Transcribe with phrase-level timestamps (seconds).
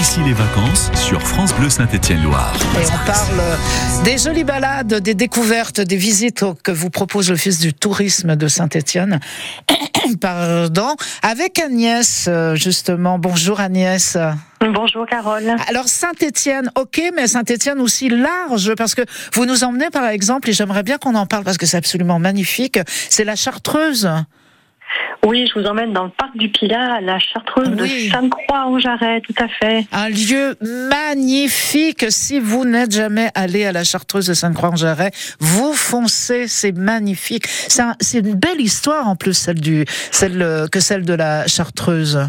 [0.00, 2.54] ici les vacances sur France Bleu Saint-Étienne-Loire.
[2.80, 7.74] Et on parle des jolies balades, des découvertes, des visites que vous propose l'Office du
[7.74, 9.20] tourisme de Saint-Étienne.
[10.22, 13.18] Pardon, avec Agnès, euh, justement.
[13.18, 14.16] Bonjour Agnès.
[14.60, 15.54] Bonjour Carole.
[15.68, 19.02] Alors Saint-Étienne, ok, mais Saint-Étienne aussi large, parce que
[19.34, 22.18] vous nous emmenez par exemple, et j'aimerais bien qu'on en parle parce que c'est absolument
[22.18, 22.78] magnifique,
[23.10, 24.08] c'est la Chartreuse.
[25.26, 28.06] Oui, je vous emmène dans le parc du Pilat, à la Chartreuse Oui.
[28.08, 29.84] de Sainte-Croix au Jarret, tout à fait.
[29.92, 30.56] Un lieu
[30.90, 32.06] magnifique.
[32.08, 37.46] Si vous n'êtes jamais allé à la Chartreuse de Sainte-Croix-en-Jarret, vous foncez, c'est magnifique.
[37.46, 41.14] C'est un- c'est une belle histoire en plus, celle du, celle euh, que celle de
[41.14, 42.20] la Chartreuse.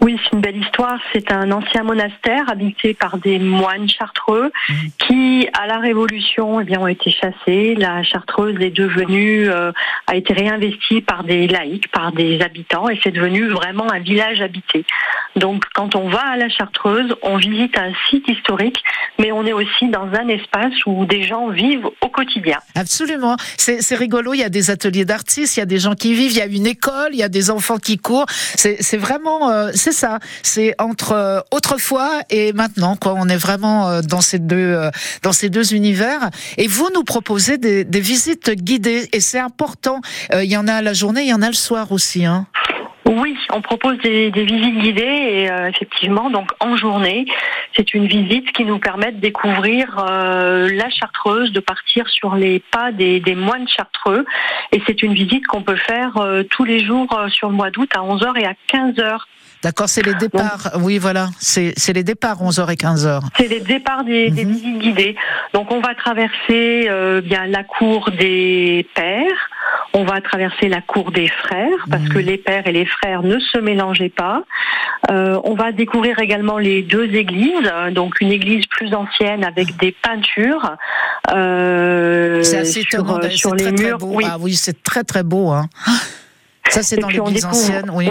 [0.00, 0.98] Oui, c'est une belle histoire.
[1.12, 4.52] C'est un ancien monastère habité par des moines chartreux
[4.98, 7.74] qui, à la Révolution, eh bien, ont été chassés.
[7.76, 9.72] La Chartreuse est devenue, euh,
[10.06, 14.40] a été réinvestie par des laïcs, par des habitants, et c'est devenu vraiment un village
[14.40, 14.84] habité.
[15.36, 18.82] Donc, quand on va à la Chartreuse, on visite un site historique,
[19.18, 22.58] mais on est aussi dans un espace où des gens vivent au quotidien.
[22.74, 23.36] Absolument.
[23.56, 24.34] C'est rigolo.
[24.34, 26.42] Il y a des ateliers d'artistes, il y a des gens qui vivent, il y
[26.42, 28.26] a une école, il y a des enfants qui courent.
[28.28, 30.18] C'est c'est vraiment, euh, c'est ça.
[30.42, 32.96] C'est entre euh, autrefois et maintenant.
[32.96, 33.14] Quoi.
[33.16, 34.90] On est vraiment euh, dans ces deux, euh,
[35.22, 36.30] dans ces deux univers.
[36.56, 39.08] Et vous nous proposez des, des visites guidées.
[39.12, 40.00] Et c'est important.
[40.32, 42.24] Il y en a la journée, il y en a le soir aussi.
[42.24, 42.48] Hein.
[43.08, 47.24] Oui, on propose des, des visites guidées et euh, effectivement, donc en journée,
[47.76, 52.58] c'est une visite qui nous permet de découvrir euh, la Chartreuse, de partir sur les
[52.72, 54.24] pas des, des moines chartreux.
[54.72, 57.70] Et c'est une visite qu'on peut faire euh, tous les jours euh, sur le mois
[57.70, 59.18] d'août à 11h et à 15h.
[59.62, 60.70] D'accord, c'est les départs.
[60.80, 61.28] Oui, voilà.
[61.38, 63.20] C'est les départs 11h et 15h.
[63.36, 64.52] C'est les départs des, des Mhm.
[64.52, 65.16] visites guidées.
[65.54, 69.48] Donc on va traverser euh, bien la cour des pères,
[69.98, 73.38] on va traverser la cour des frères parce que les pères et les frères ne
[73.38, 74.42] se mélangeaient pas.
[75.10, 79.74] Euh, on va découvrir également les deux églises, euh, donc une église plus ancienne avec
[79.78, 80.76] des peintures
[81.32, 83.20] euh, C'est assez sur, étonnant.
[83.24, 83.98] euh, sur c'est les très, très murs.
[83.98, 84.10] beau.
[84.16, 84.24] Oui.
[84.28, 85.48] Ah oui, c'est très très beau.
[85.50, 85.66] Hein.
[86.68, 87.90] Ça, c'est dans l'église ancienne.
[87.92, 88.10] Oui.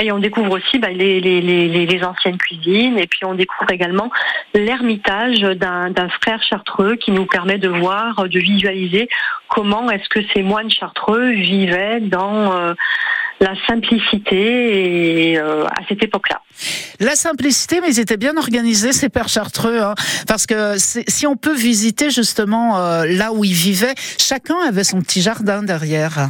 [0.00, 2.98] Et on découvre aussi bah, les, les, les, les- anciennes cuisines.
[2.98, 4.10] Et puis on découvre également
[4.54, 9.08] l'ermitage d'un frère chartreux qui nous permet de voir, de visualiser
[9.48, 12.74] comment est-ce que ces moines chartreux vivaient dans euh,
[13.40, 16.40] la simplicité et, euh, à cette époque-là.
[17.00, 19.94] La simplicité, mais ils étaient bien organisés, ces pères chartreux, hein,
[20.26, 25.00] parce que si on peut visiter justement euh, là où ils vivaient, chacun avait son
[25.00, 26.28] petit jardin derrière.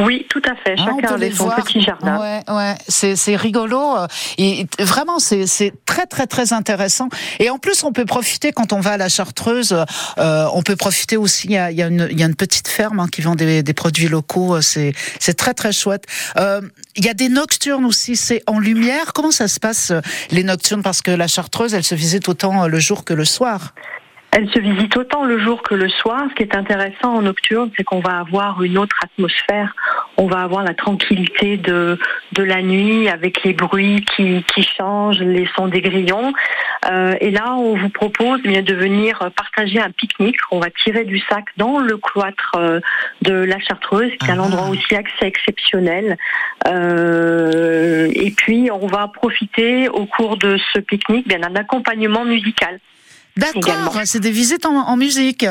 [0.00, 0.72] Oui, tout à fait.
[0.78, 1.56] Hein, Chacun peut avait son voir.
[1.62, 2.18] petit jardin.
[2.18, 3.94] Ouais, ouais, c'est c'est rigolo.
[4.38, 7.08] Et vraiment, c'est c'est très très très intéressant.
[7.40, 9.76] Et en plus, on peut profiter quand on va à la Chartreuse.
[10.18, 11.48] euh, on peut profiter aussi.
[11.48, 13.20] Il y a, il y a une, il y a une petite ferme hein, qui
[13.20, 14.56] vend des, des produits locaux.
[14.56, 16.04] euh, C'est c'est très très chouette.
[16.38, 16.62] Euh,
[16.96, 18.16] il y a des nocturnes aussi.
[18.16, 19.12] C'est en lumière.
[19.12, 20.82] Comment ça se passe euh, les nocturnes?
[20.82, 23.74] Parce que la Chartreuse, elle se visite autant euh, le jour que le soir.
[24.34, 26.22] Elle se visite autant le jour que le soir.
[26.30, 29.74] Ce qui est intéressant en nocturne, c'est qu'on va avoir une autre atmosphère.
[30.16, 31.98] On va avoir la tranquillité de,
[32.32, 36.32] de la nuit avec les bruits qui, qui changent, les sons des grillons.
[36.90, 40.38] Euh, et là, on vous propose bien, de venir partager un pique-nique.
[40.50, 42.80] On va tirer du sac dans le cloître euh,
[43.20, 44.44] de la Chartreuse, qui est un Ah.
[44.44, 46.16] endroit aussi assez exceptionnel.
[46.66, 52.80] Euh, et puis, on va profiter au cours de ce pique-nique bien d'un accompagnement musical.
[53.36, 54.00] D'accord.
[54.04, 55.46] C'est des visites en, en musique.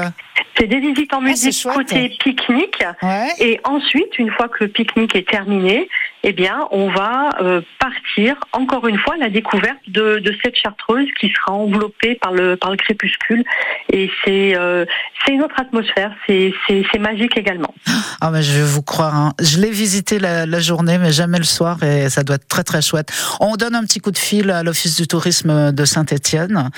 [0.57, 1.75] C'est des visites en Ah, c'est musique chouette.
[1.75, 2.83] côté pique-nique.
[3.01, 3.29] Ouais.
[3.39, 5.89] Et ensuite, une fois que le pique-nique est terminé,
[6.23, 10.55] eh bien, on va euh, partir encore une fois à la découverte de, de cette
[10.55, 13.43] chartreuse qui sera enveloppée par le par le crépuscule.
[13.91, 14.85] Et c'est euh,
[15.29, 16.11] une autre atmosphère.
[16.27, 16.53] C'est
[16.99, 17.73] magique également.
[18.19, 19.15] Ah mais je vais vous croire.
[19.15, 19.33] hein.
[19.41, 22.63] Je l'ai visité la, la journée, mais jamais le soir, et ça doit être très
[22.63, 23.09] très chouette.
[23.39, 26.69] On donne un petit coup de fil à l'office du tourisme de Saint-Étienne,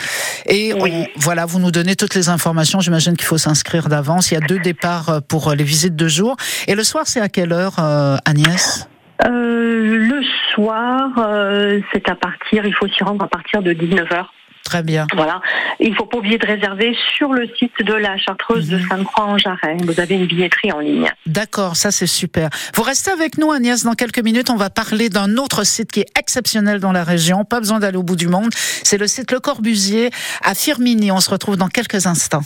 [0.45, 2.79] et on- voilà, vous nous donnez toutes les informations.
[2.79, 4.31] J'imagine qu'il faut s'inscrire d'avance.
[4.31, 6.35] Il y a deux départs euh, pour les visites de jour.
[6.67, 8.87] Et le soir, c'est à quelle heure, euh, Agnès?
[9.23, 10.21] Le
[10.53, 12.65] soir, euh, c'est à partir.
[12.65, 14.25] Il faut s'y rendre à partir de 19 h
[14.63, 15.07] Très bien.
[15.13, 15.41] Voilà.
[15.81, 18.87] Il faut pas oublier de réserver sur le site de la Chartreuse de Mhm.
[18.87, 19.75] Sainte-Croix-en-Jarret.
[19.83, 21.11] Vous avez une billetterie en ligne.
[21.25, 22.49] D'accord, ça c'est super.
[22.73, 23.83] Vous restez avec nous, Agnès.
[23.83, 27.43] Dans quelques minutes, on va parler d'un autre site qui est exceptionnel dans la région.
[27.43, 28.51] Pas besoin d'aller au bout du monde.
[28.83, 30.11] C'est le site Le Corbusier
[30.43, 31.11] à Firminy.
[31.11, 32.41] On se retrouve dans quelques instants.